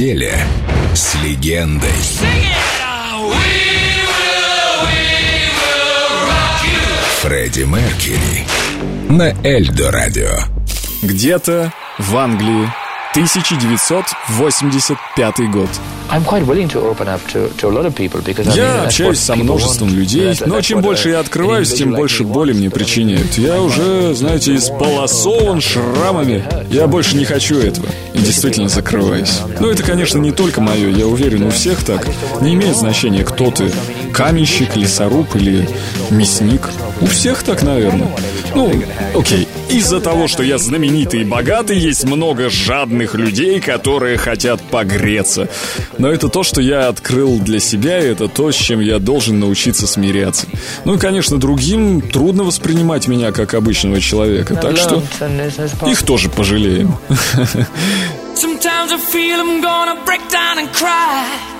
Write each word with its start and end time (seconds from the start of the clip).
неделе 0.00 0.34
с 0.94 1.14
легендой. 1.16 1.90
Фредди 7.20 7.64
Меркьюри 7.64 8.46
на 9.10 9.34
Эльдо 9.46 9.90
Радио. 9.90 10.30
Где-то 11.02 11.70
в 11.98 12.16
Англии 12.16 12.66
1985 13.12 15.50
год. 15.50 15.68
Я 18.54 18.82
общаюсь 18.84 19.18
со 19.18 19.36
множеством 19.36 19.94
людей, 19.94 20.36
но 20.46 20.60
чем 20.60 20.80
больше 20.80 21.10
я 21.10 21.20
открываюсь, 21.20 21.72
тем 21.72 21.94
больше 21.94 22.24
боли 22.24 22.52
мне 22.52 22.70
причиняют. 22.70 23.36
Я 23.38 23.60
уже, 23.60 24.14
знаете, 24.14 24.56
исполосован 24.56 25.60
шрамами. 25.60 26.44
Я 26.70 26.86
больше 26.86 27.16
не 27.16 27.24
хочу 27.24 27.58
этого. 27.58 27.86
И 28.14 28.18
действительно 28.18 28.68
закрываюсь. 28.68 29.40
Но 29.58 29.70
это, 29.70 29.82
конечно, 29.82 30.18
не 30.18 30.32
только 30.32 30.60
мое, 30.60 30.90
я 30.90 31.06
уверен, 31.06 31.44
у 31.44 31.50
всех 31.50 31.84
так. 31.84 32.06
Не 32.40 32.54
имеет 32.54 32.76
значения, 32.76 33.24
кто 33.24 33.50
ты. 33.50 33.70
Каменщик, 34.12 34.76
лесоруб 34.76 35.34
или 35.36 35.68
мясник. 36.10 36.68
У 37.00 37.06
всех 37.06 37.42
так, 37.42 37.62
наверное. 37.62 38.14
Ну, 38.54 38.72
окей. 39.14 39.48
Из-за 39.70 40.00
того, 40.00 40.26
что 40.26 40.42
я 40.42 40.58
знаменитый 40.58 41.20
и 41.20 41.24
богатый, 41.24 41.78
есть 41.78 42.04
много 42.04 42.50
жадных 42.50 43.14
людей, 43.14 43.60
которые 43.60 44.18
хотят 44.18 44.60
погреться. 44.60 45.48
Но 45.98 46.10
это 46.10 46.28
то, 46.28 46.42
что 46.42 46.60
я 46.60 46.88
открыл 46.88 47.38
для 47.38 47.60
себя, 47.60 48.00
и 48.00 48.08
это 48.08 48.28
то, 48.28 48.50
с 48.50 48.56
чем 48.56 48.80
я 48.80 48.98
должен 48.98 49.38
научиться 49.38 49.86
смиряться. 49.86 50.46
Ну 50.84 50.94
и, 50.94 50.98
конечно, 50.98 51.38
другим 51.38 52.00
трудно 52.02 52.42
воспринимать 52.42 53.06
меня 53.06 53.30
как 53.32 53.54
обычного 53.54 54.00
человека, 54.00 54.56
так 54.56 54.76
что 54.76 55.02
их 55.86 56.02
тоже 56.02 56.28
пожалеем. 56.28 56.96
Sometimes 58.34 58.90
I 58.90 58.98
feel 58.98 59.38
I'm 59.38 59.60
gonna 59.60 60.02
break 60.04 60.20
down 60.30 60.58
and 60.58 60.72
cry. 60.72 61.59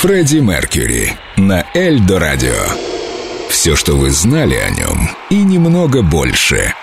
Фредди 0.00 0.38
Меркьюри 0.38 1.12
на 1.36 1.66
Эльдо 1.74 2.18
Радио. 2.18 2.56
Все, 3.50 3.76
что 3.76 3.98
вы 3.98 4.08
знали 4.08 4.54
о 4.54 4.70
нем, 4.70 5.10
и 5.28 5.42
немного 5.42 6.00
больше– 6.00 6.72